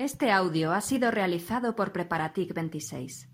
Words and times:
Este 0.00 0.32
audio 0.32 0.72
ha 0.72 0.80
sido 0.80 1.10
realizado 1.10 1.76
por 1.76 1.92
Preparatic 1.92 2.54
26. 2.54 3.28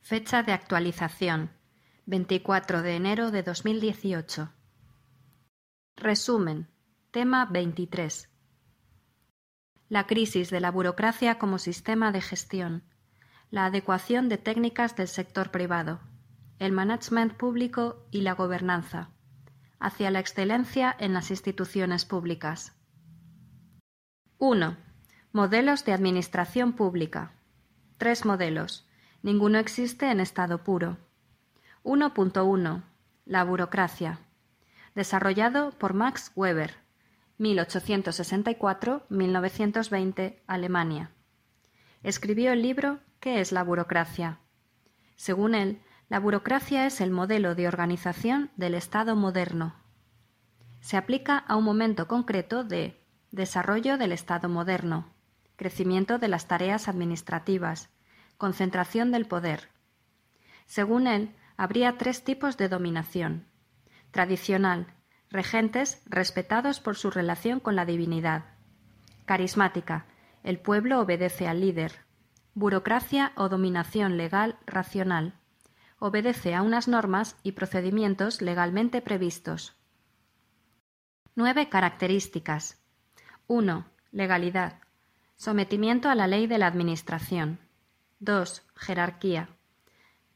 Fecha 0.00 0.42
de 0.42 0.50
actualización 0.50 1.52
24 2.06 2.82
de 2.82 2.96
enero 2.96 3.30
de 3.30 3.44
2018. 3.44 4.52
Resumen. 5.94 6.68
Tema 7.12 7.46
23. 7.48 8.28
La 9.88 10.08
crisis 10.08 10.50
de 10.50 10.58
la 10.58 10.72
burocracia 10.72 11.38
como 11.38 11.60
sistema 11.60 12.10
de 12.10 12.22
gestión. 12.22 12.82
La 13.50 13.66
adecuación 13.66 14.28
de 14.28 14.38
técnicas 14.38 14.96
del 14.96 15.06
sector 15.06 15.52
privado. 15.52 16.00
El 16.58 16.72
management 16.72 17.34
público 17.34 18.08
y 18.10 18.22
la 18.22 18.34
gobernanza. 18.34 19.12
Hacia 19.78 20.10
la 20.10 20.18
excelencia 20.18 20.92
en 20.98 21.14
las 21.14 21.30
instituciones 21.30 22.04
públicas. 22.04 22.76
1. 24.38 24.90
Modelos 25.34 25.86
de 25.86 25.94
administración 25.94 26.74
pública. 26.74 27.32
Tres 27.96 28.26
modelos. 28.26 28.86
Ninguno 29.22 29.58
existe 29.58 30.10
en 30.10 30.20
estado 30.20 30.58
puro. 30.58 30.98
1.1. 31.84 32.82
La 33.24 33.42
burocracia. 33.42 34.18
Desarrollado 34.94 35.70
por 35.70 35.94
Max 35.94 36.32
Weber, 36.36 36.74
1864-1920, 37.38 40.36
Alemania. 40.46 41.12
Escribió 42.02 42.52
el 42.52 42.60
libro 42.60 42.98
¿Qué 43.18 43.40
es 43.40 43.52
la 43.52 43.64
burocracia? 43.64 44.38
Según 45.16 45.54
él, 45.54 45.80
la 46.10 46.20
burocracia 46.20 46.84
es 46.84 47.00
el 47.00 47.10
modelo 47.10 47.54
de 47.54 47.68
organización 47.68 48.50
del 48.56 48.74
Estado 48.74 49.16
moderno. 49.16 49.76
Se 50.82 50.98
aplica 50.98 51.38
a 51.38 51.56
un 51.56 51.64
momento 51.64 52.06
concreto 52.06 52.64
de 52.64 53.00
desarrollo 53.30 53.96
del 53.96 54.12
Estado 54.12 54.50
moderno, 54.50 55.10
crecimiento 55.62 56.18
de 56.18 56.26
las 56.26 56.48
tareas 56.48 56.88
administrativas, 56.88 57.88
concentración 58.36 59.12
del 59.12 59.26
poder. 59.26 59.68
Según 60.66 61.06
él, 61.06 61.36
habría 61.56 61.98
tres 61.98 62.24
tipos 62.24 62.56
de 62.56 62.68
dominación. 62.68 63.46
Tradicional, 64.10 64.88
regentes 65.30 66.02
respetados 66.06 66.80
por 66.80 66.96
su 66.96 67.12
relación 67.12 67.60
con 67.60 67.76
la 67.76 67.86
divinidad. 67.86 68.46
Carismática, 69.24 70.06
el 70.42 70.58
pueblo 70.58 70.98
obedece 70.98 71.46
al 71.46 71.60
líder. 71.60 71.92
Burocracia 72.54 73.30
o 73.36 73.48
dominación 73.48 74.16
legal 74.16 74.58
racional. 74.66 75.34
Obedece 76.00 76.56
a 76.56 76.62
unas 76.62 76.88
normas 76.88 77.36
y 77.44 77.52
procedimientos 77.52 78.42
legalmente 78.42 79.00
previstos. 79.00 79.76
Nueve 81.36 81.68
características. 81.68 82.82
1. 83.46 83.86
Legalidad. 84.10 84.82
Sometimiento 85.44 86.08
a 86.08 86.14
la 86.14 86.28
ley 86.28 86.46
de 86.46 86.56
la 86.56 86.68
Administración. 86.68 87.58
2. 88.20 88.62
Jerarquía. 88.76 89.48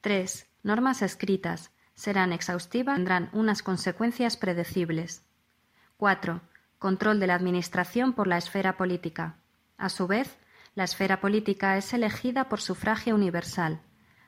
3. 0.01 0.51
Normas 0.65 1.01
escritas. 1.01 1.71
Serán 1.95 2.33
exhaustivas, 2.33 2.97
tendrán 2.97 3.31
unas 3.33 3.63
consecuencias 3.63 4.37
predecibles. 4.37 5.25
4. 5.97 6.41
Control 6.81 7.21
de 7.21 7.29
la 7.29 7.37
Administración 7.37 8.15
por 8.15 8.27
la 8.27 8.37
esfera 8.37 8.77
política. 8.77 9.37
A 9.79 9.91
su 9.91 10.09
vez, 10.09 10.39
la 10.75 10.83
esfera 10.83 11.21
política 11.21 11.77
es 11.77 11.95
elegida 11.95 12.49
por 12.49 12.61
sufragio 12.61 13.15
universal. 13.15 13.83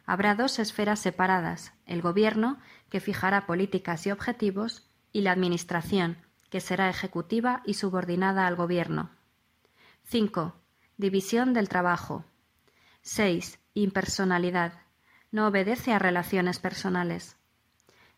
Habrá 0.07 0.37
dos 0.37 0.61
esferas 0.61 1.01
separadas, 1.01 1.73
el 1.87 2.03
Gobierno, 2.03 2.61
que 2.89 3.01
fijará 3.01 3.47
políticas 3.47 4.07
y 4.07 4.13
objetivos, 4.13 4.89
y 5.11 5.23
la 5.23 5.33
Administración, 5.33 6.19
que 6.51 6.61
será 6.61 6.89
ejecutiva 6.89 7.63
y 7.67 7.75
subordinada 7.75 8.47
al 8.47 8.55
Gobierno. 8.55 9.11
5. 10.05 10.55
División 11.01 11.55
del 11.55 11.69
trabajo. 11.69 12.25
6. 13.03 13.61
Impersonalidad. 13.75 14.73
No 15.31 15.47
obedece 15.47 15.93
a 15.93 16.01
relaciones 16.01 16.59
personales. 16.59 17.37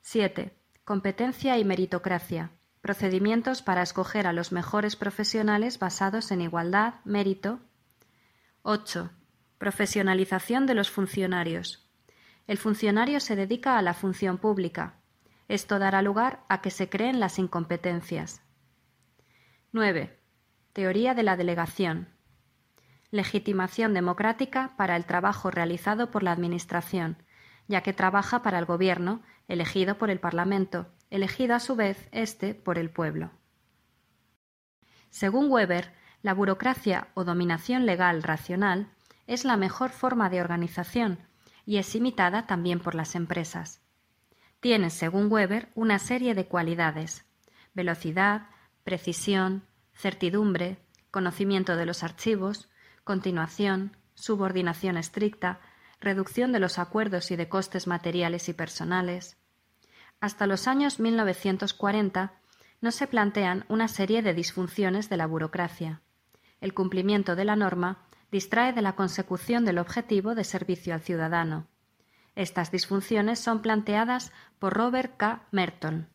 7. 0.01 0.57
Competencia 0.85 1.59
y 1.59 1.65
meritocracia. 1.67 2.53
Procedimientos 2.81 3.61
para 3.61 3.83
escoger 3.83 4.27
a 4.27 4.33
los 4.33 4.51
mejores 4.51 4.97
profesionales 4.97 5.79
basados 5.79 6.31
en 6.31 6.41
igualdad, 6.41 6.95
mérito. 7.05 7.61
8. 8.63 9.11
Profesionalización 9.59 10.65
de 10.65 10.73
los 10.73 10.91
funcionarios. 10.91 11.87
El 12.47 12.57
funcionario 12.57 13.21
se 13.21 13.37
dedica 13.37 13.77
a 13.77 13.83
la 13.83 13.93
función 13.93 14.39
pública. 14.39 14.95
Esto 15.49 15.79
dará 15.79 16.01
lugar 16.01 16.47
a 16.49 16.63
que 16.63 16.71
se 16.71 16.89
creen 16.89 17.21
las 17.21 17.39
incompetencias. 17.39 18.41
9. 19.73 20.19
Teoría 20.73 21.13
de 21.13 21.25
la 21.25 21.37
delegación 21.37 22.09
legitimación 23.11 23.95
democrática 23.95 24.75
para 24.77 24.97
el 24.97 25.05
trabajo 25.05 25.51
realizado 25.51 26.11
por 26.11 26.23
la 26.23 26.33
Administración, 26.33 27.23
ya 27.69 27.83
que 27.83 27.93
trabaja 27.93 28.43
para 28.43 28.59
el 28.59 28.65
Gobierno, 28.65 29.23
elegido 29.49 29.99
por 29.99 30.11
el 30.11 30.21
Parlamento, 30.21 30.87
elegido 31.11 31.55
a 31.55 31.61
su 31.61 31.77
vez 31.77 32.09
éste 32.13 32.55
por 32.55 32.79
el 32.79 32.91
pueblo. 32.91 33.31
Según 35.11 35.51
Weber, 35.51 35.93
la 36.23 36.35
burocracia 36.35 37.09
o 37.15 37.25
dominación 37.25 37.87
legal 37.87 38.23
racional 38.23 38.93
es 39.27 39.45
la 39.45 39.57
mejor 39.57 39.91
forma 39.91 40.31
de 40.31 40.41
organización 40.41 41.19
y 41.67 41.79
es 41.79 41.95
imitada 41.95 42.47
también 42.47 42.81
por 42.81 42.95
las 42.95 43.15
empresas. 43.15 43.81
Tiene, 44.61 44.91
según 44.91 45.31
Weber, 45.33 45.71
una 45.75 45.99
serie 45.99 46.35
de 46.35 46.47
cualidades 46.47 47.25
velocidad, 47.75 48.49
precisión, 48.85 49.65
certidumbre, 49.95 50.79
conocimiento 51.11 51.77
de 51.77 51.87
los 51.87 52.03
archivos, 52.03 52.70
continuación, 53.05 53.97
subordinación 54.15 54.97
estricta, 54.97 55.61
reducción 56.01 56.53
de 56.53 56.61
los 56.61 56.79
acuerdos 56.79 57.31
y 57.31 57.37
de 57.37 57.49
costes 57.49 57.87
materiales 57.87 58.49
y 58.49 58.53
personales. 58.53 59.37
Hasta 60.21 60.47
los 60.47 60.69
años 60.69 61.01
1940 61.01 62.33
no 62.81 62.91
se 62.91 63.07
plantean 63.07 63.65
una 63.69 63.89
serie 63.89 64.23
de 64.23 64.35
disfunciones 64.35 65.09
de 65.09 65.17
la 65.17 65.27
burocracia. 65.27 66.03
El 66.61 66.75
cumplimiento 66.75 67.37
de 67.37 67.45
la 67.45 67.57
norma 67.57 68.07
distrae 68.31 68.73
de 68.73 68.83
la 68.83 68.95
consecución 68.95 69.65
del 69.65 69.79
objetivo 69.79 70.35
de 70.35 70.45
servicio 70.45 70.95
al 70.95 71.01
ciudadano. 71.01 71.67
Estas 72.35 72.71
disfunciones 72.71 73.39
son 73.39 73.61
planteadas 73.61 74.33
por 74.59 74.75
Robert 74.75 75.17
K. 75.17 75.47
Merton. 75.51 76.09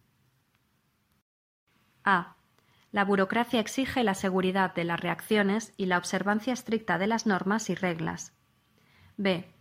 La 2.96 3.04
burocracia 3.04 3.60
exige 3.60 4.06
la 4.06 4.14
seguridad 4.14 4.74
de 4.74 4.86
las 4.86 4.98
reacciones 4.98 5.74
y 5.76 5.88
la 5.88 5.98
observancia 5.98 6.54
estricta 6.54 6.98
de 6.98 7.08
las 7.08 7.26
normas 7.26 7.70
y 7.70 7.76
reglas. 7.76 8.32
B. 9.18 9.52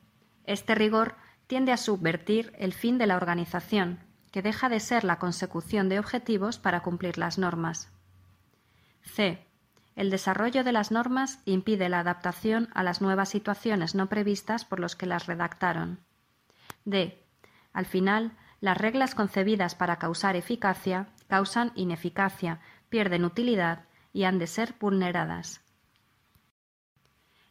Este 0.44 0.76
rigor 0.76 1.16
tiende 1.48 1.72
a 1.72 1.76
subvertir 1.76 2.52
el 2.58 2.72
fin 2.72 2.96
de 2.96 3.08
la 3.08 3.16
organización, 3.16 3.98
que 4.30 4.40
deja 4.40 4.68
de 4.68 4.78
ser 4.78 5.02
la 5.02 5.18
consecución 5.18 5.88
de 5.88 5.98
objetivos 5.98 6.60
para 6.60 6.84
cumplir 6.84 7.18
las 7.18 7.36
normas. 7.36 7.90
C. 9.02 9.44
El 9.96 10.10
desarrollo 10.10 10.62
de 10.62 10.70
las 10.70 10.92
normas 10.92 11.40
impide 11.44 11.88
la 11.88 11.98
adaptación 11.98 12.68
a 12.72 12.84
las 12.84 13.00
nuevas 13.00 13.30
situaciones 13.30 13.96
no 13.96 14.08
previstas 14.08 14.64
por 14.64 14.78
los 14.78 14.94
que 14.94 15.06
las 15.06 15.26
redactaron. 15.26 15.98
D. 16.84 17.20
Al 17.72 17.86
final, 17.86 18.36
las 18.60 18.78
reglas 18.78 19.16
concebidas 19.16 19.74
para 19.74 19.96
causar 19.96 20.36
eficacia 20.36 21.08
causan 21.26 21.72
ineficacia 21.74 22.60
pierden 22.94 23.24
utilidad 23.24 23.86
y 24.12 24.22
han 24.22 24.38
de 24.38 24.46
ser 24.46 24.76
vulneradas. 24.78 25.62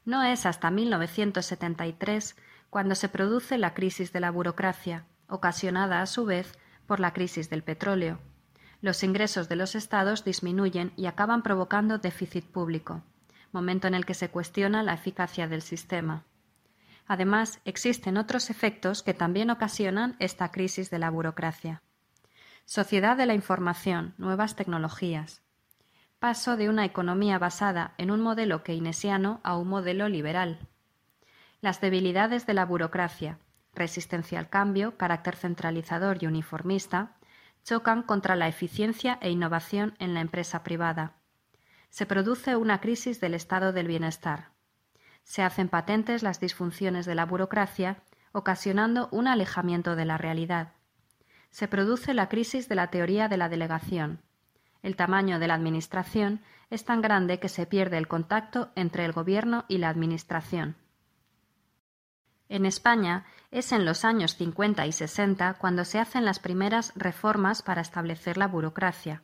No 0.05 0.23
es 0.23 0.45
hasta 0.45 0.71
1973 0.71 2.37
cuando 2.69 2.95
se 2.95 3.09
produce 3.09 3.57
la 3.57 3.73
crisis 3.73 4.13
de 4.13 4.21
la 4.21 4.31
burocracia, 4.31 5.05
ocasionada 5.27 6.01
a 6.01 6.05
su 6.05 6.23
vez 6.23 6.57
por 6.87 7.01
la 7.01 7.11
crisis 7.11 7.49
del 7.49 7.61
petróleo. 7.61 8.21
Los 8.79 9.03
ingresos 9.03 9.49
de 9.49 9.57
los 9.57 9.75
estados 9.75 10.23
disminuyen 10.23 10.93
y 10.95 11.07
acaban 11.07 11.43
provocando 11.43 11.97
déficit 11.97 12.45
público, 12.45 13.03
momento 13.51 13.89
en 13.89 13.95
el 13.95 14.05
que 14.05 14.13
se 14.13 14.29
cuestiona 14.29 14.81
la 14.81 14.93
eficacia 14.93 15.49
del 15.49 15.61
sistema. 15.61 16.23
Además, 17.05 17.59
existen 17.65 18.15
otros 18.15 18.49
efectos 18.49 19.03
que 19.03 19.13
también 19.13 19.49
ocasionan 19.49 20.15
esta 20.19 20.51
crisis 20.51 20.89
de 20.89 20.99
la 20.99 21.09
burocracia. 21.09 21.81
Sociedad 22.63 23.17
de 23.17 23.25
la 23.25 23.33
información, 23.33 24.13
nuevas 24.17 24.55
tecnologías. 24.55 25.42
Paso 26.23 26.55
de 26.55 26.69
una 26.69 26.85
economía 26.85 27.37
basada 27.37 27.95
en 27.97 28.09
un 28.09 28.21
modelo 28.21 28.63
keynesiano 28.63 29.41
a 29.43 29.57
un 29.57 29.67
modelo 29.67 30.07
liberal. 30.07 30.57
Las 31.59 31.81
debilidades 31.81 32.45
de 32.45 32.53
la 32.53 32.65
burocracia, 32.65 33.39
resistencia 33.73 34.39
al 34.39 34.47
cambio, 34.47 34.95
carácter 34.95 35.35
centralizador 35.35 36.23
y 36.23 36.27
uniformista, 36.27 37.17
chocan 37.65 38.03
contra 38.03 38.37
la 38.37 38.47
eficiencia 38.47 39.19
e 39.21 39.31
innovación 39.31 39.95
en 39.99 40.13
la 40.13 40.21
empresa 40.21 40.63
privada. 40.63 41.17
Se 41.89 42.05
produce 42.05 42.55
una 42.55 42.79
crisis 42.79 43.19
del 43.19 43.33
estado 43.33 43.73
del 43.73 43.87
bienestar. 43.87 44.51
Se 45.23 45.43
hacen 45.43 45.67
patentes 45.67 46.23
las 46.23 46.39
disfunciones 46.39 47.05
de 47.05 47.15
la 47.15 47.25
burocracia, 47.25 47.97
ocasionando 48.31 49.09
un 49.11 49.27
alejamiento 49.27 49.97
de 49.97 50.05
la 50.05 50.17
realidad 50.17 50.71
se 51.53 51.67
produce 51.67 52.15
la 52.15 52.29
crisis 52.29 52.67
de 52.67 52.73
la 52.73 52.87
teoría 52.87 53.27
de 53.27 53.37
la 53.37 53.47
delegación. 53.47 54.23
El 54.83 54.97
tamaño 54.97 55.39
de 55.39 55.47
la 55.47 55.55
Administración 55.55 56.41
es 56.69 56.83
tan 56.83 57.01
grande 57.01 57.39
que 57.39 57.49
se 57.49 57.65
pierde 57.65 57.97
el 57.97 58.07
contacto 58.07 58.71
entre 58.75 59.05
el 59.05 59.13
Gobierno 59.13 59.63
y 59.69 59.77
la 59.77 59.89
Administración. 59.89 60.75
En 62.49 62.65
España 62.65 63.25
es 63.49 63.71
en 63.71 63.85
los 63.85 64.03
años 64.03 64.35
50 64.35 64.85
y 64.85 64.91
60 64.91 65.55
cuando 65.55 65.85
se 65.85 65.99
hacen 65.99 66.25
las 66.25 66.39
primeras 66.39 66.91
reformas 66.95 67.61
para 67.61 67.81
establecer 67.81 68.37
la 68.37 68.47
burocracia. 68.47 69.23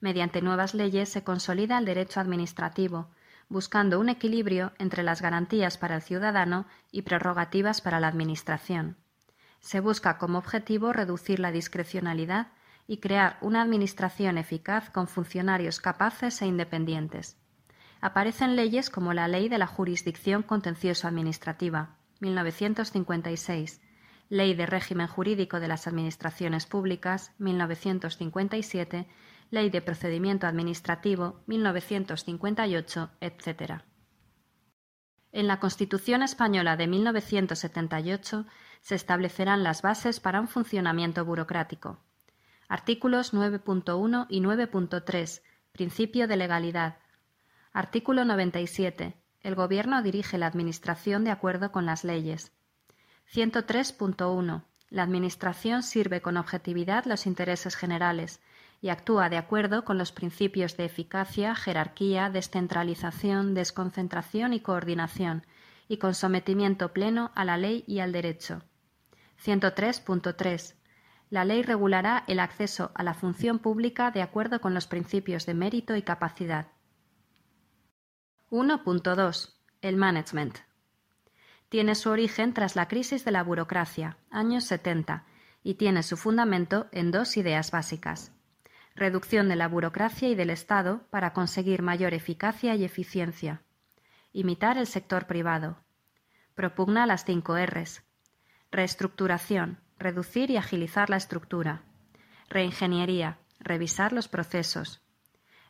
Mediante 0.00 0.40
nuevas 0.40 0.74
leyes 0.74 1.10
se 1.10 1.22
consolida 1.22 1.78
el 1.78 1.84
derecho 1.84 2.18
administrativo, 2.18 3.10
buscando 3.48 4.00
un 4.00 4.08
equilibrio 4.08 4.72
entre 4.78 5.02
las 5.02 5.20
garantías 5.20 5.78
para 5.78 5.96
el 5.96 6.02
ciudadano 6.02 6.66
y 6.90 7.02
prerrogativas 7.02 7.80
para 7.82 8.00
la 8.00 8.08
Administración. 8.08 8.96
Se 9.60 9.80
busca 9.80 10.16
como 10.16 10.38
objetivo 10.38 10.92
reducir 10.92 11.38
la 11.38 11.52
discrecionalidad 11.52 12.48
y 12.86 12.98
crear 12.98 13.38
una 13.40 13.62
Administración 13.62 14.38
eficaz 14.38 14.90
con 14.90 15.08
funcionarios 15.08 15.80
capaces 15.80 16.40
e 16.42 16.46
independientes. 16.46 17.36
Aparecen 18.00 18.56
leyes 18.56 18.90
como 18.90 19.12
la 19.12 19.28
Ley 19.28 19.48
de 19.48 19.58
la 19.58 19.66
Jurisdicción 19.66 20.42
Contencioso 20.42 21.08
Administrativa, 21.08 21.96
1956, 22.20 23.80
Ley 24.28 24.54
de 24.54 24.66
Régimen 24.66 25.06
Jurídico 25.06 25.60
de 25.60 25.68
las 25.68 25.86
Administraciones 25.86 26.66
Públicas, 26.66 27.32
1957, 27.38 29.06
Ley 29.50 29.70
de 29.70 29.80
Procedimiento 29.80 30.46
Administrativo, 30.46 31.40
1958, 31.46 33.10
etc. 33.20 33.82
En 35.32 35.46
la 35.46 35.60
Constitución 35.60 36.22
española 36.22 36.76
de 36.76 36.86
1978 36.86 38.46
se 38.80 38.94
establecerán 38.94 39.62
las 39.62 39.82
bases 39.82 40.18
para 40.18 40.40
un 40.40 40.48
funcionamiento 40.48 41.24
burocrático. 41.24 42.00
Artículos 42.68 43.32
9.1 43.32 44.26
y 44.28 44.40
9.3. 44.40 45.42
Principio 45.72 46.26
de 46.26 46.36
legalidad. 46.36 46.96
Artículo 47.72 48.24
97. 48.24 49.14
El 49.40 49.54
Gobierno 49.54 50.02
dirige 50.02 50.36
la 50.36 50.48
Administración 50.48 51.22
de 51.22 51.30
acuerdo 51.30 51.70
con 51.70 51.86
las 51.86 52.02
leyes. 52.02 52.52
103.1. 53.32 54.64
La 54.88 55.02
Administración 55.04 55.84
sirve 55.84 56.20
con 56.20 56.36
objetividad 56.36 57.04
los 57.04 57.26
intereses 57.26 57.76
generales 57.76 58.40
y 58.80 58.88
actúa 58.88 59.28
de 59.28 59.36
acuerdo 59.36 59.84
con 59.84 59.96
los 59.96 60.10
principios 60.10 60.76
de 60.76 60.86
eficacia, 60.86 61.54
jerarquía, 61.54 62.30
descentralización, 62.30 63.54
desconcentración 63.54 64.52
y 64.52 64.60
coordinación, 64.60 65.46
y 65.88 65.98
con 65.98 66.14
sometimiento 66.14 66.92
pleno 66.92 67.30
a 67.36 67.44
la 67.44 67.56
ley 67.56 67.84
y 67.86 68.00
al 68.00 68.10
derecho. 68.10 68.62
103.3. 69.44 70.74
La 71.28 71.44
ley 71.44 71.62
regulará 71.62 72.24
el 72.28 72.38
acceso 72.38 72.92
a 72.94 73.02
la 73.02 73.14
función 73.14 73.58
pública 73.58 74.10
de 74.10 74.22
acuerdo 74.22 74.60
con 74.60 74.74
los 74.74 74.86
principios 74.86 75.44
de 75.44 75.54
mérito 75.54 75.96
y 75.96 76.02
capacidad. 76.02 76.68
1.2. 78.50 79.54
El 79.80 79.96
management. 79.96 80.58
Tiene 81.68 81.96
su 81.96 82.10
origen 82.10 82.54
tras 82.54 82.76
la 82.76 82.86
crisis 82.86 83.24
de 83.24 83.32
la 83.32 83.42
burocracia, 83.42 84.18
años 84.30 84.64
70, 84.64 85.24
y 85.64 85.74
tiene 85.74 86.04
su 86.04 86.16
fundamento 86.16 86.86
en 86.92 87.10
dos 87.10 87.36
ideas 87.36 87.72
básicas. 87.72 88.32
Reducción 88.94 89.48
de 89.48 89.56
la 89.56 89.66
burocracia 89.66 90.28
y 90.28 90.36
del 90.36 90.50
Estado 90.50 91.02
para 91.10 91.32
conseguir 91.32 91.82
mayor 91.82 92.14
eficacia 92.14 92.76
y 92.76 92.84
eficiencia. 92.84 93.62
Imitar 94.32 94.78
el 94.78 94.86
sector 94.86 95.26
privado. 95.26 95.78
Propugna 96.54 97.04
las 97.04 97.24
cinco 97.24 97.56
Rs. 97.58 98.04
Reestructuración, 98.70 99.80
reducir 99.98 100.50
y 100.50 100.56
agilizar 100.56 101.10
la 101.10 101.16
estructura. 101.16 101.82
Reingeniería, 102.48 103.38
revisar 103.60 104.12
los 104.12 104.28
procesos. 104.28 105.02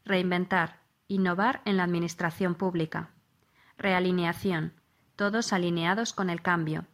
Reinventar, 0.05 0.81
Innovar 1.09 1.63
en 1.65 1.77
la 1.77 1.85
administración 1.85 2.57
pública. 2.57 3.11
Realineación. 3.79 4.73
Todos 5.15 5.53
alineados 5.53 6.13
con 6.13 6.31
el 6.31 6.43
cambio. 6.43 6.85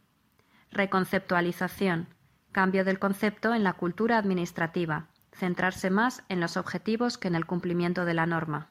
Reconceptualización. 0.70 2.08
Cambio 2.52 2.84
del 2.84 2.98
concepto 2.98 3.54
en 3.54 3.64
la 3.64 3.72
cultura 3.72 4.18
administrativa. 4.18 5.08
Centrarse 5.32 5.88
más 5.88 6.24
en 6.28 6.40
los 6.40 6.58
objetivos 6.58 7.16
que 7.16 7.28
en 7.28 7.36
el 7.36 7.46
cumplimiento 7.46 8.04
de 8.04 8.12
la 8.12 8.26
norma. 8.26 8.70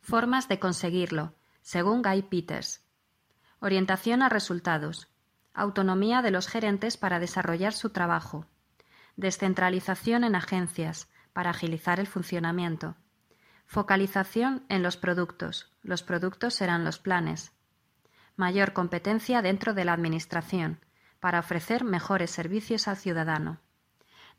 Formas 0.00 0.48
de 0.48 0.58
conseguirlo, 0.58 1.34
según 1.60 2.00
Guy 2.00 2.22
Peters. 2.22 2.82
Orientación 3.60 4.22
a 4.22 4.30
resultados. 4.30 5.08
Autonomía 5.52 6.22
de 6.22 6.30
los 6.30 6.46
gerentes 6.46 6.96
para 6.96 7.18
desarrollar 7.18 7.72
su 7.72 7.90
trabajo. 7.90 8.46
Descentralización 9.16 10.24
en 10.24 10.34
agencias, 10.34 11.08
para 11.32 11.50
agilizar 11.50 12.00
el 12.00 12.06
funcionamiento. 12.06 12.96
Focalización 13.66 14.64
en 14.68 14.82
los 14.82 14.96
productos. 14.96 15.72
Los 15.82 16.02
productos 16.02 16.54
serán 16.54 16.84
los 16.84 16.98
planes. 16.98 17.52
Mayor 18.36 18.72
competencia 18.72 19.42
dentro 19.42 19.74
de 19.74 19.84
la 19.84 19.92
Administración, 19.92 20.80
para 21.20 21.40
ofrecer 21.40 21.84
mejores 21.84 22.30
servicios 22.30 22.88
al 22.88 22.96
ciudadano. 22.96 23.60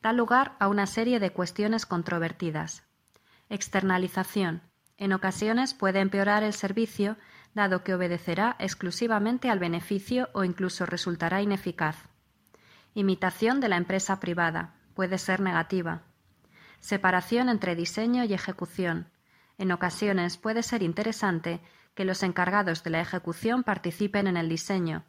Da 0.01 0.13
lugar 0.13 0.55
a 0.59 0.67
una 0.67 0.87
serie 0.87 1.19
de 1.19 1.31
cuestiones 1.31 1.85
controvertidas. 1.85 2.83
Externalización. 3.49 4.63
En 4.97 5.13
ocasiones 5.13 5.73
puede 5.73 5.99
empeorar 5.99 6.43
el 6.43 6.53
servicio, 6.53 7.17
dado 7.53 7.83
que 7.83 7.93
obedecerá 7.93 8.55
exclusivamente 8.59 9.49
al 9.49 9.59
beneficio 9.59 10.29
o 10.33 10.43
incluso 10.43 10.85
resultará 10.85 11.41
ineficaz. 11.41 11.97
Imitación 12.93 13.59
de 13.59 13.69
la 13.69 13.77
empresa 13.77 14.19
privada. 14.19 14.75
Puede 14.93 15.17
ser 15.17 15.39
negativa. 15.39 16.03
Separación 16.79 17.49
entre 17.49 17.75
diseño 17.75 18.23
y 18.23 18.33
ejecución 18.33 19.11
en 19.61 19.71
ocasiones 19.71 20.37
puede 20.37 20.63
ser 20.63 20.81
interesante 20.81 21.61
que 21.93 22.03
los 22.03 22.23
encargados 22.23 22.83
de 22.83 22.89
la 22.89 22.99
ejecución 22.99 23.61
participen 23.61 24.25
en 24.25 24.35
el 24.35 24.49
diseño. 24.49 25.05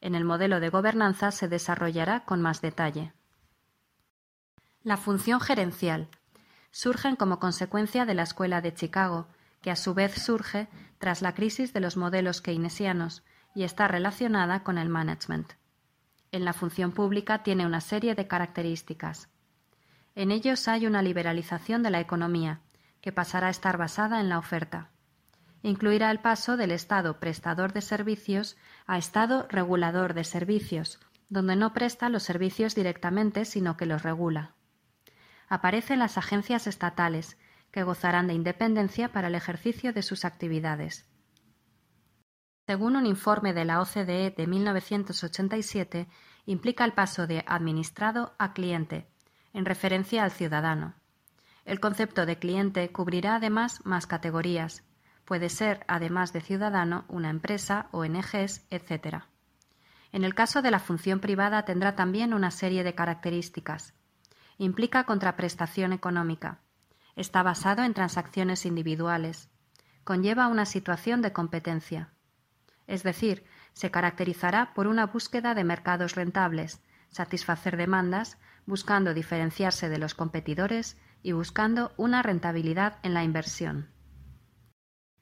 En 0.00 0.14
el 0.14 0.24
modelo 0.24 0.60
de 0.60 0.68
gobernanza 0.68 1.32
se 1.32 1.48
desarrollará 1.48 2.24
con 2.24 2.40
más 2.40 2.60
detalle. 2.60 3.14
La 4.84 4.96
función 4.96 5.40
gerencial 5.40 6.08
surgen 6.70 7.16
como 7.16 7.40
consecuencia 7.40 8.04
de 8.04 8.14
la 8.14 8.22
Escuela 8.22 8.60
de 8.60 8.74
Chicago, 8.74 9.26
que 9.66 9.72
a 9.72 9.74
su 9.74 9.94
vez 9.94 10.14
surge 10.14 10.68
tras 11.00 11.22
la 11.22 11.34
crisis 11.34 11.72
de 11.72 11.80
los 11.80 11.96
modelos 11.96 12.40
keynesianos 12.40 13.24
y 13.52 13.64
está 13.64 13.88
relacionada 13.88 14.62
con 14.62 14.78
el 14.78 14.88
management. 14.88 15.54
En 16.30 16.44
la 16.44 16.52
función 16.52 16.92
pública 16.92 17.42
tiene 17.42 17.66
una 17.66 17.80
serie 17.80 18.14
de 18.14 18.28
características. 18.28 19.28
En 20.14 20.30
ellos 20.30 20.68
hay 20.68 20.86
una 20.86 21.02
liberalización 21.02 21.82
de 21.82 21.90
la 21.90 21.98
economía, 21.98 22.60
que 23.00 23.10
pasará 23.10 23.48
a 23.48 23.50
estar 23.50 23.76
basada 23.76 24.20
en 24.20 24.28
la 24.28 24.38
oferta. 24.38 24.90
Incluirá 25.62 26.12
el 26.12 26.20
paso 26.20 26.56
del 26.56 26.70
Estado 26.70 27.18
prestador 27.18 27.72
de 27.72 27.82
servicios 27.82 28.56
a 28.86 28.98
Estado 28.98 29.48
regulador 29.50 30.14
de 30.14 30.22
servicios, 30.22 31.00
donde 31.28 31.56
no 31.56 31.72
presta 31.72 32.08
los 32.08 32.22
servicios 32.22 32.76
directamente, 32.76 33.44
sino 33.44 33.76
que 33.76 33.86
los 33.86 34.04
regula. 34.04 34.54
Aparecen 35.48 35.98
las 35.98 36.18
agencias 36.18 36.68
estatales, 36.68 37.36
que 37.70 37.82
gozarán 37.82 38.26
de 38.26 38.34
independencia 38.34 39.12
para 39.12 39.28
el 39.28 39.34
ejercicio 39.34 39.92
de 39.92 40.02
sus 40.02 40.24
actividades. 40.24 41.08
Según 42.66 42.96
un 42.96 43.06
informe 43.06 43.54
de 43.54 43.64
la 43.64 43.80
OCDE 43.80 44.34
de 44.36 44.46
1987, 44.46 46.08
implica 46.46 46.84
el 46.84 46.94
paso 46.94 47.26
de 47.26 47.44
administrado 47.46 48.34
a 48.38 48.52
cliente, 48.52 49.08
en 49.52 49.64
referencia 49.64 50.24
al 50.24 50.32
ciudadano. 50.32 50.94
El 51.64 51.80
concepto 51.80 52.26
de 52.26 52.38
cliente 52.38 52.90
cubrirá 52.90 53.36
además 53.36 53.84
más 53.84 54.06
categorías. 54.06 54.84
Puede 55.24 55.48
ser, 55.48 55.84
además 55.88 56.32
de 56.32 56.40
ciudadano, 56.40 57.04
una 57.08 57.30
empresa, 57.30 57.88
ONGs, 57.92 58.66
etc. 58.70 59.24
En 60.12 60.24
el 60.24 60.34
caso 60.34 60.62
de 60.62 60.70
la 60.70 60.78
función 60.78 61.20
privada 61.20 61.64
tendrá 61.64 61.94
también 61.96 62.34
una 62.34 62.50
serie 62.50 62.84
de 62.84 62.94
características. 62.94 63.94
Implica 64.58 65.04
contraprestación 65.04 65.92
económica. 65.92 66.60
Está 67.16 67.42
basado 67.42 67.82
en 67.82 67.94
transacciones 67.94 68.66
individuales. 68.66 69.48
Conlleva 70.04 70.48
una 70.48 70.66
situación 70.66 71.22
de 71.22 71.32
competencia. 71.32 72.12
Es 72.86 73.02
decir, 73.02 73.44
se 73.72 73.90
caracterizará 73.90 74.74
por 74.74 74.86
una 74.86 75.06
búsqueda 75.06 75.54
de 75.54 75.64
mercados 75.64 76.14
rentables, 76.14 76.82
satisfacer 77.08 77.78
demandas, 77.78 78.38
buscando 78.66 79.14
diferenciarse 79.14 79.88
de 79.88 79.98
los 79.98 80.14
competidores 80.14 80.98
y 81.22 81.32
buscando 81.32 81.92
una 81.96 82.22
rentabilidad 82.22 82.98
en 83.02 83.14
la 83.14 83.24
inversión. 83.24 83.90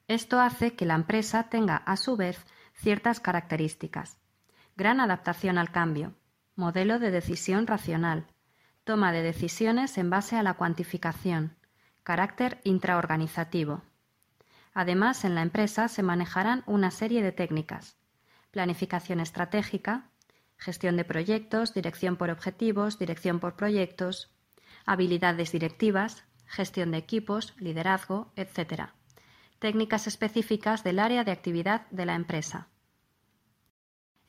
Esto 0.08 0.40
hace 0.40 0.74
que 0.74 0.86
la 0.86 0.96
empresa 0.96 1.44
tenga, 1.44 1.76
a 1.76 1.96
su 1.96 2.16
vez, 2.16 2.44
ciertas 2.74 3.20
características. 3.20 4.18
Gran 4.76 5.00
adaptación 5.00 5.58
al 5.58 5.70
cambio, 5.70 6.14
modelo 6.56 6.98
de 6.98 7.10
decisión 7.10 7.66
racional, 7.66 8.26
toma 8.82 9.12
de 9.12 9.22
decisiones 9.22 9.96
en 9.96 10.10
base 10.10 10.36
a 10.36 10.42
la 10.42 10.54
cuantificación, 10.54 11.56
carácter 12.04 12.60
intraorganizativo. 12.64 13.82
Además, 14.74 15.24
en 15.24 15.34
la 15.34 15.42
empresa 15.42 15.88
se 15.88 16.02
manejarán 16.02 16.62
una 16.66 16.90
serie 16.90 17.22
de 17.22 17.32
técnicas, 17.32 17.96
planificación 18.50 19.20
estratégica, 19.20 20.10
gestión 20.58 20.96
de 20.96 21.04
proyectos, 21.04 21.74
dirección 21.74 22.16
por 22.16 22.30
objetivos, 22.30 22.98
dirección 22.98 23.40
por 23.40 23.56
proyectos, 23.56 24.32
habilidades 24.84 25.50
directivas, 25.50 26.24
gestión 26.46 26.90
de 26.90 26.98
equipos, 26.98 27.54
liderazgo, 27.58 28.32
etc. 28.36 28.90
Técnicas 29.58 30.06
específicas 30.06 30.84
del 30.84 30.98
área 30.98 31.24
de 31.24 31.32
actividad 31.32 31.88
de 31.90 32.06
la 32.06 32.14
empresa. 32.14 32.68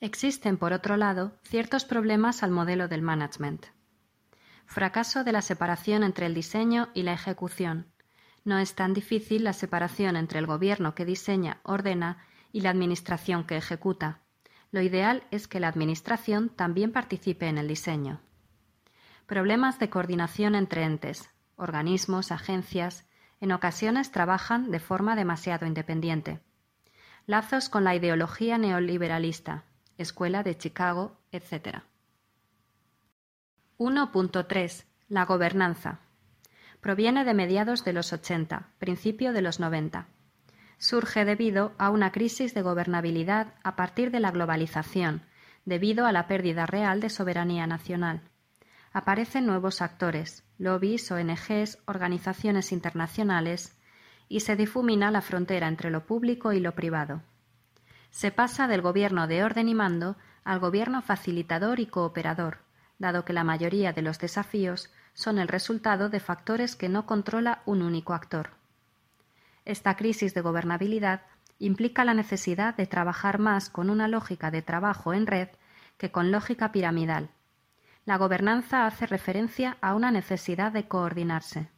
Existen, 0.00 0.56
por 0.56 0.72
otro 0.72 0.96
lado, 0.96 1.38
ciertos 1.42 1.84
problemas 1.84 2.42
al 2.42 2.50
modelo 2.50 2.88
del 2.88 3.02
management. 3.02 3.66
Fracaso 4.66 5.24
de 5.24 5.32
la 5.32 5.42
separación 5.42 6.02
entre 6.02 6.26
el 6.26 6.34
diseño 6.34 6.88
y 6.92 7.02
la 7.02 7.12
ejecución. 7.12 7.86
No 8.44 8.58
es 8.58 8.74
tan 8.74 8.92
difícil 8.92 9.44
la 9.44 9.52
separación 9.52 10.16
entre 10.16 10.38
el 10.38 10.46
gobierno 10.46 10.94
que 10.94 11.04
diseña, 11.04 11.60
ordena 11.62 12.18
y 12.52 12.60
la 12.60 12.70
administración 12.70 13.44
que 13.44 13.56
ejecuta. 13.56 14.20
Lo 14.70 14.82
ideal 14.82 15.24
es 15.30 15.48
que 15.48 15.60
la 15.60 15.68
administración 15.68 16.50
también 16.50 16.92
participe 16.92 17.48
en 17.48 17.58
el 17.58 17.68
diseño. 17.68 18.20
Problemas 19.26 19.78
de 19.78 19.88
coordinación 19.88 20.54
entre 20.54 20.84
entes, 20.84 21.30
organismos, 21.56 22.30
agencias, 22.30 23.06
en 23.40 23.52
ocasiones 23.52 24.10
trabajan 24.12 24.70
de 24.70 24.80
forma 24.80 25.16
demasiado 25.16 25.66
independiente. 25.66 26.40
Lazos 27.26 27.68
con 27.68 27.84
la 27.84 27.94
ideología 27.94 28.58
neoliberalista, 28.58 29.64
Escuela 29.98 30.42
de 30.42 30.56
Chicago, 30.56 31.18
etc. 31.32 31.82
1.3. 33.78 34.84
La 35.08 35.26
gobernanza. 35.26 36.00
Proviene 36.80 37.24
de 37.24 37.34
mediados 37.34 37.84
de 37.84 37.92
los 37.92 38.12
80, 38.12 38.70
principio 38.78 39.32
de 39.32 39.42
los 39.42 39.60
90. 39.60 40.06
Surge 40.78 41.24
debido 41.24 41.72
a 41.76 41.90
una 41.90 42.10
crisis 42.10 42.54
de 42.54 42.62
gobernabilidad 42.62 43.54
a 43.62 43.76
partir 43.76 44.10
de 44.10 44.20
la 44.20 44.30
globalización, 44.30 45.22
debido 45.64 46.06
a 46.06 46.12
la 46.12 46.26
pérdida 46.26 46.64
real 46.64 47.00
de 47.00 47.10
soberanía 47.10 47.66
nacional. 47.66 48.22
Aparecen 48.92 49.44
nuevos 49.44 49.82
actores, 49.82 50.44
lobbies, 50.56 51.10
ONGs, 51.10 51.78
organizaciones 51.86 52.72
internacionales, 52.72 53.78
y 54.28 54.40
se 54.40 54.56
difumina 54.56 55.10
la 55.10 55.20
frontera 55.20 55.68
entre 55.68 55.90
lo 55.90 56.06
público 56.06 56.52
y 56.52 56.60
lo 56.60 56.74
privado 56.74 57.22
se 58.16 58.30
pasa 58.30 58.66
del 58.66 58.80
gobierno 58.80 59.26
de 59.26 59.44
orden 59.44 59.68
y 59.68 59.74
mando 59.74 60.16
al 60.42 60.58
gobierno 60.58 61.02
facilitador 61.02 61.80
y 61.80 61.86
cooperador, 61.86 62.60
dado 62.98 63.24
que 63.24 63.32
la 63.32 63.44
mayoría 63.44 63.92
de 63.92 64.02
los 64.02 64.18
desafíos 64.18 64.90
son 65.14 65.38
el 65.38 65.48
resultado 65.48 66.08
de 66.08 66.20
factores 66.20 66.76
que 66.76 66.88
no 66.88 67.06
controla 67.06 67.62
un 67.66 67.82
único 67.82 68.14
actor. 68.14 68.50
Esta 69.64 69.96
crisis 69.96 70.34
de 70.34 70.40
gobernabilidad 70.40 71.22
implica 71.58 72.04
la 72.04 72.14
necesidad 72.14 72.76
de 72.76 72.86
trabajar 72.86 73.38
más 73.38 73.70
con 73.70 73.90
una 73.90 74.08
lógica 74.08 74.50
de 74.50 74.62
trabajo 74.62 75.14
en 75.14 75.26
red 75.26 75.48
que 75.98 76.10
con 76.10 76.30
lógica 76.30 76.72
piramidal. 76.72 77.30
La 78.04 78.18
gobernanza 78.18 78.86
hace 78.86 79.06
referencia 79.06 79.78
a 79.80 79.94
una 79.94 80.10
necesidad 80.10 80.70
de 80.70 80.86
coordinarse. 80.86 81.68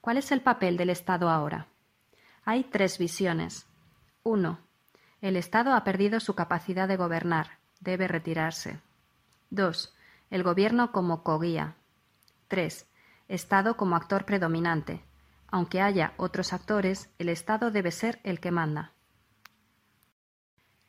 ¿Cuál 0.00 0.16
es 0.16 0.32
el 0.32 0.40
papel 0.40 0.76
del 0.76 0.90
Estado 0.90 1.30
ahora? 1.30 1.66
Hay 2.44 2.64
tres 2.64 2.98
visiones. 2.98 3.66
1. 4.22 4.58
El 5.20 5.36
Estado 5.36 5.74
ha 5.74 5.84
perdido 5.84 6.20
su 6.20 6.34
capacidad 6.34 6.88
de 6.88 6.96
gobernar. 6.96 7.58
Debe 7.80 8.08
retirarse. 8.08 8.80
2. 9.50 9.95
El 10.30 10.42
Gobierno 10.42 10.92
como 10.92 11.22
coguía. 11.22 11.76
3. 12.48 12.88
Estado 13.28 13.76
como 13.76 13.96
actor 13.96 14.24
predominante. 14.24 15.04
Aunque 15.48 15.80
haya 15.80 16.14
otros 16.16 16.52
actores, 16.52 17.10
el 17.18 17.28
Estado 17.28 17.70
debe 17.70 17.90
ser 17.90 18.20
el 18.24 18.40
que 18.40 18.50
manda. 18.50 18.92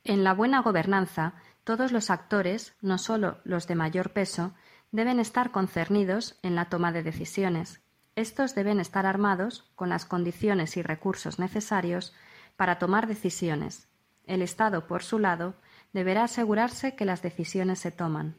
En 0.03 0.23
la 0.23 0.33
buena 0.33 0.61
gobernanza, 0.61 1.33
todos 1.63 1.91
los 1.91 2.09
actores, 2.09 2.75
no 2.81 2.97
solo 2.97 3.39
los 3.43 3.67
de 3.67 3.75
mayor 3.75 4.13
peso, 4.13 4.53
deben 4.91 5.19
estar 5.19 5.51
concernidos 5.51 6.39
en 6.43 6.55
la 6.55 6.65
toma 6.65 6.91
de 6.91 7.03
decisiones. 7.03 7.81
Estos 8.15 8.55
deben 8.55 8.79
estar 8.79 9.05
armados 9.05 9.69
con 9.75 9.89
las 9.89 10.05
condiciones 10.05 10.77
y 10.77 10.81
recursos 10.81 11.39
necesarios 11.39 12.15
para 12.55 12.79
tomar 12.79 13.05
decisiones, 13.05 13.87
el 14.27 14.41
Estado, 14.41 14.87
por 14.87 15.03
su 15.03 15.19
lado, 15.19 15.55
deberá 15.93 16.25
asegurarse 16.25 16.95
que 16.95 17.05
las 17.05 17.21
decisiones 17.21 17.79
se 17.79 17.91
toman. 17.91 18.35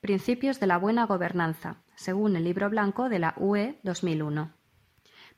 Principios 0.00 0.60
de 0.60 0.68
la 0.68 0.78
buena 0.78 1.06
gobernanza, 1.06 1.82
según 1.96 2.36
el 2.36 2.44
Libro 2.44 2.70
Blanco 2.70 3.08
de 3.08 3.18
la 3.18 3.34
UE 3.36 3.80
2001. 3.82 4.52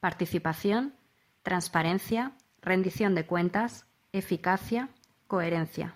Participación, 0.00 0.94
transparencia, 1.42 2.32
rendición 2.60 3.14
de 3.14 3.24
cuentas, 3.24 3.86
eficacia, 4.12 4.90
coherencia. 5.28 5.94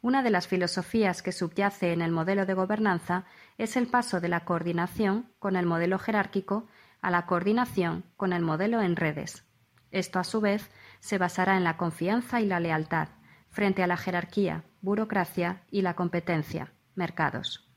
Una 0.00 0.22
de 0.22 0.30
las 0.30 0.46
filosofías 0.46 1.22
que 1.22 1.32
subyace 1.32 1.92
en 1.92 2.02
el 2.02 2.12
modelo 2.12 2.46
de 2.46 2.54
gobernanza 2.54 3.24
es 3.58 3.76
el 3.76 3.88
paso 3.88 4.20
de 4.20 4.28
la 4.28 4.44
coordinación 4.44 5.32
con 5.40 5.56
el 5.56 5.66
modelo 5.66 5.98
jerárquico 5.98 6.68
a 7.00 7.10
la 7.10 7.26
coordinación 7.26 8.04
con 8.16 8.32
el 8.32 8.42
modelo 8.42 8.80
en 8.80 8.94
redes. 8.94 9.44
Esto, 9.90 10.20
a 10.20 10.24
su 10.24 10.40
vez, 10.40 10.70
se 11.00 11.18
basará 11.18 11.56
en 11.56 11.64
la 11.64 11.76
confianza 11.76 12.40
y 12.40 12.46
la 12.46 12.60
lealtad 12.60 13.08
frente 13.48 13.82
a 13.82 13.88
la 13.88 13.96
jerarquía, 13.96 14.62
burocracia 14.82 15.64
y 15.68 15.82
la 15.82 15.94
competencia, 15.94 16.72
mercados. 16.96 17.68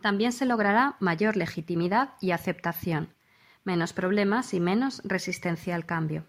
También 0.00 0.32
se 0.32 0.46
logrará 0.46 0.96
mayor 1.00 1.36
legitimidad 1.36 2.14
y 2.20 2.30
aceptación, 2.30 3.14
menos 3.64 3.92
problemas 3.92 4.54
y 4.54 4.60
menos 4.60 5.02
resistencia 5.04 5.74
al 5.74 5.86
cambio. 5.86 6.26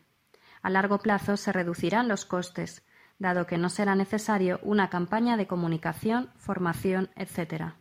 A 0.62 0.70
largo 0.70 1.00
plazo 1.00 1.38
se 1.38 1.52
reducirán 1.52 2.08
los 2.08 2.26
costes, 2.26 2.86
dado 3.20 3.46
que 3.46 3.58
no 3.58 3.70
será 3.70 3.96
necesario 3.96 4.60
una 4.64 4.90
campaña 4.90 5.38
de 5.38 5.48
comunicación, 5.48 6.32
formación, 6.36 7.10
etc. 7.16 7.74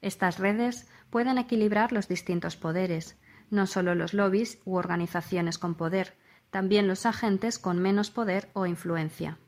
Estas 0.00 0.38
redes 0.38 0.88
pueden 1.10 1.38
equilibrar 1.38 1.92
los 1.92 2.08
distintos 2.08 2.56
poderes, 2.56 3.18
no 3.50 3.66
solo 3.66 3.94
los 3.94 4.14
lobbies 4.14 4.60
u 4.64 4.76
organizaciones 4.76 5.58
con 5.58 5.74
poder, 5.74 6.16
también 6.50 6.86
los 6.86 7.06
agentes 7.06 7.58
con 7.58 7.78
menos 7.78 8.10
poder 8.10 8.48
o 8.52 8.66
influencia. 8.66 9.38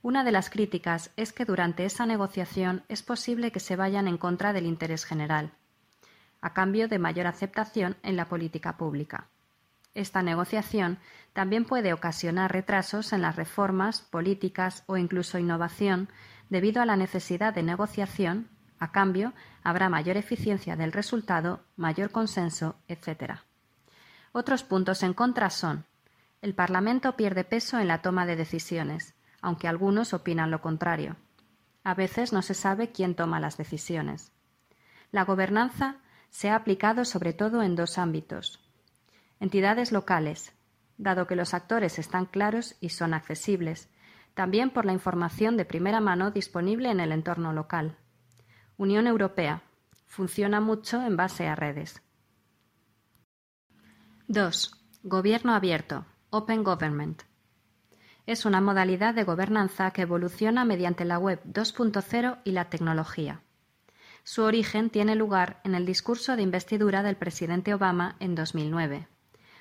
Una 0.00 0.22
de 0.22 0.32
las 0.32 0.48
críticas 0.48 1.10
es 1.16 1.32
que 1.32 1.44
durante 1.44 1.84
esa 1.84 2.06
negociación 2.06 2.84
es 2.88 3.02
posible 3.02 3.50
que 3.50 3.60
se 3.60 3.74
vayan 3.74 4.06
en 4.06 4.16
contra 4.16 4.52
del 4.52 4.66
interés 4.66 5.04
general, 5.04 5.52
a 6.40 6.52
cambio 6.54 6.86
de 6.86 6.98
mayor 6.98 7.26
aceptación 7.26 7.96
en 8.02 8.16
la 8.16 8.26
política 8.26 8.76
pública. 8.76 9.26
Esta 9.94 10.22
negociación 10.22 10.98
también 11.32 11.64
puede 11.64 11.92
ocasionar 11.92 12.52
retrasos 12.52 13.12
en 13.12 13.22
las 13.22 13.34
reformas, 13.34 14.00
políticas 14.00 14.84
o 14.86 14.96
incluso 14.96 15.38
innovación 15.38 16.08
debido 16.48 16.80
a 16.80 16.86
la 16.86 16.96
necesidad 16.96 17.52
de 17.52 17.64
negociación, 17.64 18.48
a 18.78 18.92
cambio 18.92 19.32
habrá 19.64 19.88
mayor 19.88 20.16
eficiencia 20.16 20.76
del 20.76 20.92
resultado, 20.92 21.64
mayor 21.76 22.12
consenso, 22.12 22.76
etc. 22.86 23.40
Otros 24.30 24.62
puntos 24.62 25.02
en 25.02 25.14
contra 25.14 25.50
son 25.50 25.84
el 26.40 26.54
Parlamento 26.54 27.16
pierde 27.16 27.42
peso 27.42 27.80
en 27.80 27.88
la 27.88 28.00
toma 28.00 28.24
de 28.24 28.36
decisiones, 28.36 29.16
aunque 29.40 29.68
algunos 29.68 30.14
opinan 30.14 30.50
lo 30.50 30.60
contrario. 30.60 31.16
A 31.84 31.94
veces 31.94 32.32
no 32.32 32.42
se 32.42 32.54
sabe 32.54 32.92
quién 32.92 33.14
toma 33.14 33.40
las 33.40 33.56
decisiones. 33.56 34.32
La 35.10 35.24
gobernanza 35.24 35.96
se 36.30 36.50
ha 36.50 36.56
aplicado 36.56 37.04
sobre 37.04 37.32
todo 37.32 37.62
en 37.62 37.76
dos 37.76 37.98
ámbitos. 37.98 38.60
Entidades 39.40 39.92
locales, 39.92 40.52
dado 40.98 41.26
que 41.26 41.36
los 41.36 41.54
actores 41.54 41.98
están 41.98 42.26
claros 42.26 42.76
y 42.80 42.90
son 42.90 43.14
accesibles, 43.14 43.88
también 44.34 44.70
por 44.70 44.84
la 44.84 44.92
información 44.92 45.56
de 45.56 45.64
primera 45.64 46.00
mano 46.00 46.30
disponible 46.30 46.90
en 46.90 47.00
el 47.00 47.12
entorno 47.12 47.52
local. 47.52 47.96
Unión 48.76 49.06
Europea. 49.06 49.62
Funciona 50.06 50.60
mucho 50.60 51.02
en 51.02 51.16
base 51.16 51.48
a 51.48 51.54
redes. 51.54 52.02
2. 54.28 55.00
Gobierno 55.02 55.54
abierto. 55.54 56.06
Open 56.30 56.62
Government. 56.62 57.27
Es 58.28 58.44
una 58.44 58.60
modalidad 58.60 59.14
de 59.14 59.24
gobernanza 59.24 59.90
que 59.90 60.02
evoluciona 60.02 60.66
mediante 60.66 61.06
la 61.06 61.18
Web 61.18 61.40
2.0 61.46 62.40
y 62.44 62.50
la 62.50 62.68
tecnología. 62.68 63.40
Su 64.22 64.42
origen 64.42 64.90
tiene 64.90 65.14
lugar 65.14 65.62
en 65.64 65.74
el 65.74 65.86
discurso 65.86 66.36
de 66.36 66.42
investidura 66.42 67.02
del 67.02 67.16
presidente 67.16 67.72
Obama 67.72 68.16
en 68.20 68.34
2009. 68.34 69.08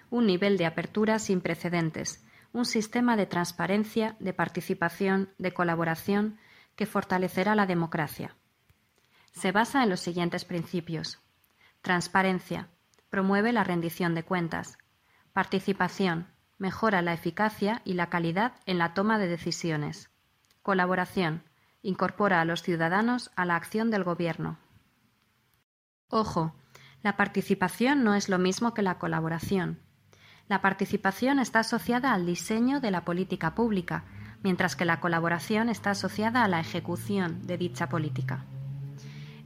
Un 0.09 0.25
nivel 0.25 0.57
de 0.57 0.65
apertura 0.65 1.17
sin 1.17 1.39
precedentes, 1.39 2.25
un 2.51 2.65
sistema 2.65 3.15
de 3.15 3.25
transparencia, 3.25 4.17
de 4.19 4.33
participación, 4.33 5.29
de 5.38 5.53
colaboración 5.53 6.38
que 6.75 6.86
fortalecerá 6.86 7.55
la 7.55 7.67
democracia. 7.67 8.36
Se 9.31 9.53
basa 9.53 9.81
en 9.81 9.89
los 9.89 10.01
siguientes 10.01 10.43
principios. 10.43 11.21
Transparencia. 11.81 12.67
Promueve 13.09 13.53
la 13.53 13.63
rendición 13.63 14.13
de 14.13 14.24
cuentas. 14.24 14.77
Participación 15.31 16.27
mejora 16.57 17.01
la 17.01 17.13
eficacia 17.13 17.81
y 17.85 17.93
la 17.93 18.09
calidad 18.09 18.53
en 18.65 18.77
la 18.77 18.93
toma 18.93 19.17
de 19.17 19.27
decisiones. 19.27 20.09
Colaboración. 20.61 21.43
Incorpora 21.81 22.41
a 22.41 22.45
los 22.45 22.63
ciudadanos 22.63 23.31
a 23.35 23.45
la 23.45 23.55
acción 23.55 23.91
del 23.91 24.03
Gobierno. 24.03 24.57
Ojo, 26.09 26.55
la 27.03 27.15
participación 27.15 28.03
no 28.03 28.15
es 28.15 28.29
lo 28.29 28.39
mismo 28.39 28.73
que 28.73 28.81
la 28.81 28.97
colaboración. 28.97 29.79
La 30.47 30.61
participación 30.61 31.39
está 31.39 31.59
asociada 31.59 32.13
al 32.13 32.25
diseño 32.25 32.79
de 32.79 32.91
la 32.91 33.05
política 33.05 33.53
pública, 33.53 34.05
mientras 34.43 34.75
que 34.75 34.85
la 34.85 34.99
colaboración 34.99 35.69
está 35.69 35.91
asociada 35.91 36.43
a 36.43 36.47
la 36.47 36.59
ejecución 36.59 37.45
de 37.45 37.57
dicha 37.57 37.89
política. 37.89 38.45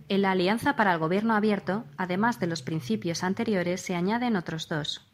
En 0.10 0.22
la 0.22 0.32
Alianza 0.32 0.76
para 0.76 0.94
el 0.94 1.00
Gobierno 1.00 1.36
Abierto, 1.36 1.86
además 1.98 2.40
de 2.40 2.48
los 2.48 2.62
principios 2.62 3.24
anteriores, 3.24 3.82
se 3.82 3.96
añaden 3.96 4.36
otros 4.36 4.68
dos. 4.68 5.11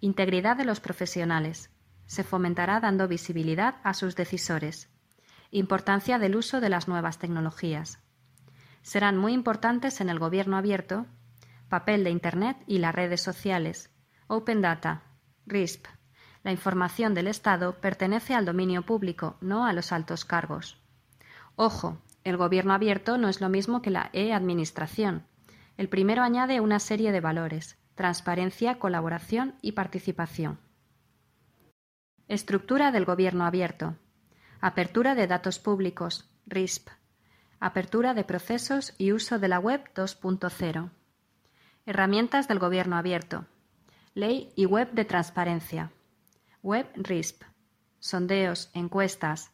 Integridad 0.00 0.56
de 0.56 0.64
los 0.64 0.80
profesionales. 0.80 1.70
Se 2.06 2.24
fomentará 2.24 2.80
dando 2.80 3.08
visibilidad 3.08 3.76
a 3.82 3.94
sus 3.94 4.14
decisores. 4.14 4.88
Importancia 5.50 6.18
del 6.18 6.36
uso 6.36 6.60
de 6.60 6.68
las 6.68 6.88
nuevas 6.88 7.18
tecnologías. 7.18 7.98
Serán 8.82 9.18
muy 9.18 9.32
importantes 9.32 10.00
en 10.00 10.08
el 10.08 10.18
gobierno 10.18 10.56
abierto 10.56 11.06
papel 11.68 12.04
de 12.04 12.10
Internet 12.10 12.56
y 12.66 12.78
las 12.78 12.94
redes 12.94 13.20
sociales, 13.20 13.90
Open 14.26 14.62
Data, 14.62 15.02
RISP. 15.46 15.86
La 16.42 16.52
información 16.52 17.14
del 17.14 17.26
Estado 17.28 17.80
pertenece 17.80 18.34
al 18.34 18.44
dominio 18.44 18.82
público, 18.82 19.36
no 19.40 19.66
a 19.66 19.72
los 19.72 19.92
altos 19.92 20.24
cargos. 20.24 20.80
Ojo, 21.56 21.98
el 22.24 22.36
gobierno 22.36 22.72
abierto 22.72 23.18
no 23.18 23.28
es 23.28 23.40
lo 23.40 23.48
mismo 23.48 23.82
que 23.82 23.90
la 23.90 24.10
e-administración. 24.12 25.26
El 25.76 25.88
primero 25.88 26.22
añade 26.22 26.60
una 26.60 26.78
serie 26.78 27.12
de 27.12 27.20
valores, 27.20 27.76
transparencia, 27.98 28.78
colaboración 28.78 29.56
y 29.60 29.72
participación. 29.72 30.60
Estructura 32.28 32.92
del 32.92 33.04
gobierno 33.04 33.44
abierto. 33.44 33.96
Apertura 34.60 35.16
de 35.16 35.26
datos 35.26 35.58
públicos, 35.58 36.30
RISP. 36.46 36.90
Apertura 37.58 38.14
de 38.14 38.22
procesos 38.22 38.94
y 38.98 39.10
uso 39.10 39.40
de 39.40 39.48
la 39.48 39.58
web 39.58 39.82
2.0. 39.96 40.90
Herramientas 41.86 42.46
del 42.46 42.60
gobierno 42.60 42.96
abierto. 42.96 43.46
Ley 44.14 44.52
y 44.54 44.66
web 44.66 44.92
de 44.92 45.04
transparencia. 45.04 45.90
Web 46.62 46.86
RISP. 46.94 47.42
Sondeos, 47.98 48.70
encuestas, 48.74 49.50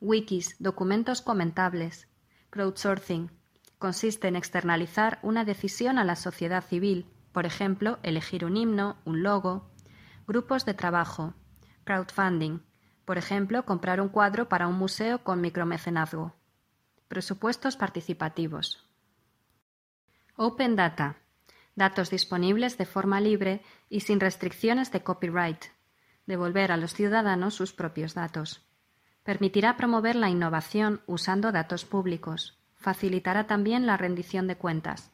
wikis, 0.00 0.54
documentos 0.60 1.20
comentables. 1.20 2.06
Crowdsourcing. 2.50 3.32
Consiste 3.80 4.28
en 4.28 4.36
externalizar 4.36 5.18
una 5.22 5.44
decisión 5.44 5.98
a 5.98 6.04
la 6.04 6.14
sociedad 6.14 6.62
civil, 6.64 7.06
por 7.38 7.46
ejemplo, 7.46 8.00
elegir 8.02 8.44
un 8.44 8.56
himno, 8.56 8.96
un 9.04 9.22
logo. 9.22 9.70
Grupos 10.26 10.64
de 10.64 10.74
trabajo. 10.74 11.34
Crowdfunding. 11.84 12.58
Por 13.04 13.16
ejemplo, 13.16 13.64
comprar 13.64 14.00
un 14.00 14.08
cuadro 14.08 14.48
para 14.48 14.66
un 14.66 14.74
museo 14.74 15.22
con 15.22 15.40
micromecenazgo. 15.40 16.34
Presupuestos 17.06 17.76
participativos. 17.76 18.84
Open 20.34 20.74
Data. 20.74 21.18
Datos 21.76 22.10
disponibles 22.10 22.76
de 22.76 22.86
forma 22.86 23.20
libre 23.20 23.62
y 23.88 24.00
sin 24.00 24.18
restricciones 24.18 24.90
de 24.90 25.04
copyright. 25.04 25.66
Devolver 26.26 26.72
a 26.72 26.76
los 26.76 26.92
ciudadanos 26.92 27.54
sus 27.54 27.72
propios 27.72 28.14
datos. 28.14 28.66
Permitirá 29.22 29.76
promover 29.76 30.16
la 30.16 30.28
innovación 30.28 31.02
usando 31.06 31.52
datos 31.52 31.84
públicos. 31.84 32.58
Facilitará 32.74 33.46
también 33.46 33.86
la 33.86 33.96
rendición 33.96 34.48
de 34.48 34.56
cuentas. 34.56 35.12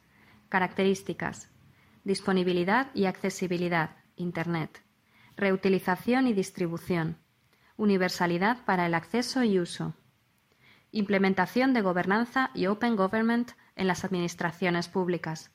Características. 0.49 1.51
Disponibilidad 2.05 2.87
y 2.93 3.05
accesibilidad. 3.05 3.97
Internet. 4.15 4.81
Reutilización 5.35 6.27
y 6.27 6.33
distribución. 6.33 7.17
Universalidad 7.75 8.63
para 8.63 8.85
el 8.85 8.93
acceso 8.93 9.43
y 9.43 9.59
uso 9.59 9.93
implementación 10.95 11.73
de 11.73 11.81
gobernanza 11.81 12.51
y 12.53 12.67
Open 12.67 12.95
Government 12.95 13.51
en 13.75 13.87
las 13.87 14.05
administraciones 14.05 14.87
públicas, 14.87 15.51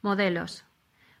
Modelos. 0.00 0.66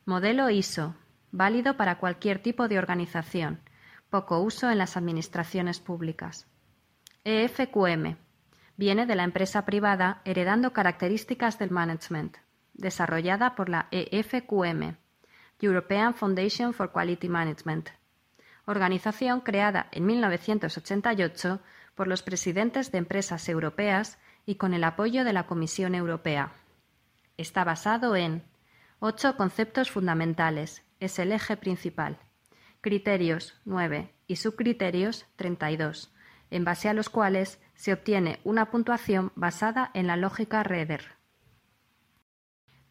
Modelo 0.04 0.48
ISO, 0.48 0.94
válido 1.32 1.76
para 1.76 1.98
cualquier 1.98 2.40
tipo 2.40 2.68
de 2.68 2.78
organización, 2.78 3.62
poco 4.10 4.38
uso 4.38 4.70
en 4.70 4.78
las 4.78 4.96
administraciones 4.96 5.80
públicas. 5.80 6.46
EFQM. 7.24 8.27
Viene 8.78 9.06
de 9.06 9.16
la 9.16 9.24
empresa 9.24 9.64
privada 9.64 10.22
heredando 10.24 10.72
características 10.72 11.58
del 11.58 11.72
management, 11.72 12.36
desarrollada 12.74 13.56
por 13.56 13.68
la 13.68 13.88
EFQM, 13.90 14.94
European 15.60 16.14
Foundation 16.14 16.72
for 16.72 16.92
Quality 16.92 17.28
Management, 17.28 17.88
organización 18.66 19.40
creada 19.40 19.88
en 19.90 20.06
1988 20.06 21.60
por 21.96 22.06
los 22.06 22.22
presidentes 22.22 22.92
de 22.92 22.98
empresas 22.98 23.48
europeas 23.48 24.20
y 24.46 24.54
con 24.54 24.72
el 24.74 24.84
apoyo 24.84 25.24
de 25.24 25.32
la 25.32 25.48
Comisión 25.48 25.96
Europea. 25.96 26.52
Está 27.36 27.64
basado 27.64 28.14
en 28.14 28.44
ocho 29.00 29.36
conceptos 29.36 29.90
fundamentales, 29.90 30.84
es 31.00 31.18
el 31.18 31.32
eje 31.32 31.56
principal, 31.56 32.18
criterios 32.80 33.60
9 33.64 34.14
y 34.28 34.36
subcriterios 34.36 35.26
32, 35.34 36.14
en 36.52 36.64
base 36.64 36.88
a 36.88 36.94
los 36.94 37.08
cuales 37.08 37.58
se 37.78 37.92
obtiene 37.92 38.40
una 38.42 38.72
puntuación 38.72 39.30
basada 39.36 39.92
en 39.94 40.08
la 40.08 40.16
lógica 40.16 40.64
Reder. 40.64 41.14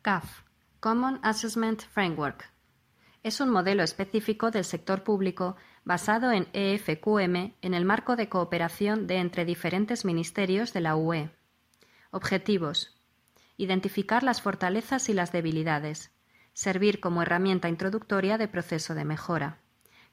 CAF, 0.01 0.43
Common 0.79 1.19
Assessment 1.23 1.81
Framework, 1.81 2.49
es 3.21 3.41
un 3.41 3.49
modelo 3.49 3.83
específico 3.83 4.49
del 4.49 4.63
sector 4.63 5.03
público 5.03 5.57
basado 5.83 6.31
en 6.31 6.47
EFQM 6.53 7.55
en 7.61 7.73
el 7.73 7.83
marco 7.83 8.15
de 8.15 8.29
cooperación 8.29 9.07
de 9.07 9.17
entre 9.17 9.43
diferentes 9.43 10.05
ministerios 10.05 10.71
de 10.71 10.79
la 10.79 10.95
UE. 10.95 11.31
Objetivos. 12.11 12.97
Identificar 13.57 14.23
las 14.23 14.41
fortalezas 14.41 15.09
y 15.09 15.13
las 15.13 15.33
debilidades. 15.33 16.15
Servir 16.53 17.01
como 17.01 17.23
herramienta 17.23 17.67
introductoria 17.67 18.37
de 18.37 18.47
proceso 18.47 18.95
de 18.95 19.03
mejora. 19.03 19.59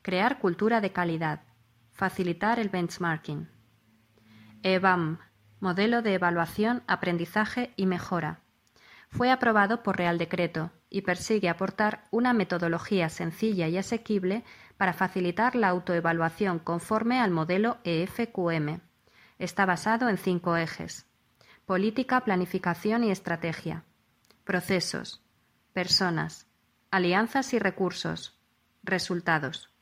Crear 0.03 0.41
cultura 0.41 0.81
de 0.81 0.91
calidad. 0.91 1.45
Facilitar 1.93 2.59
el 2.59 2.71
benchmarking. 2.71 3.54
EBAM. 4.67 5.19
Modelo 5.61 6.01
de 6.01 6.15
evaluación, 6.15 6.83
aprendizaje 6.87 7.75
y 7.77 7.85
mejora. 7.85 8.41
Fue 9.11 9.31
aprobado 9.31 9.83
por 9.83 9.99
Real 9.99 10.17
Decreto 10.17 10.71
y 10.89 11.03
persigue 11.03 11.51
aportar 11.51 12.05
una 12.11 12.33
metodología 12.33 13.11
sencilla 13.11 13.69
y 13.69 13.77
asequible 13.77 14.43
para 14.79 14.95
facilitar 14.95 15.55
la 15.55 15.69
autoevaluación 15.69 16.61
conforme 16.61 17.21
al 17.21 17.31
modelo 17.31 17.77
EFQM. 17.85 18.81
Está 19.39 19.67
basado 19.67 20.09
en 20.09 20.17
cinco 20.17 20.57
ejes. 20.57 21.07
Política, 21.67 22.23
planificación 22.23 23.05
y 23.05 23.11
estrategia. 23.11 23.85
Procesos. 24.45 25.23
Personas. 25.75 26.47
Alianzas 26.91 27.53
y 27.53 27.59
recursos. 27.59 28.41
Resultados. 28.83 29.74